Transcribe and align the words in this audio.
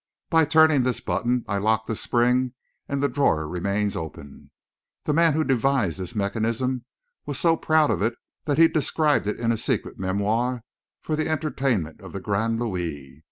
By 0.31 0.45
turning 0.45 0.81
this 0.81 0.99
button, 0.99 1.45
I 1.47 1.59
lock 1.59 1.85
the 1.85 1.95
spring, 1.95 2.53
and 2.89 3.03
the 3.03 3.07
drawer 3.07 3.47
remains 3.47 3.95
open. 3.95 4.49
The 5.03 5.13
man 5.13 5.33
who 5.33 5.43
devised 5.43 5.99
this 5.99 6.15
mechanism 6.15 6.85
was 7.27 7.37
so 7.37 7.55
proud 7.55 7.91
of 7.91 8.01
it 8.01 8.15
that 8.45 8.57
he 8.57 8.67
described 8.67 9.27
it 9.27 9.37
in 9.39 9.51
a 9.51 9.59
secret 9.59 9.99
memoir 9.99 10.63
for 11.03 11.15
the 11.15 11.29
entertainment 11.29 12.01
of 12.01 12.13
the 12.13 12.19
Grand 12.19 12.59
Louis. 12.59 13.19